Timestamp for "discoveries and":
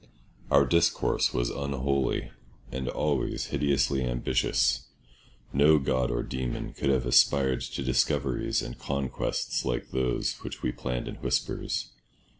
7.83-8.79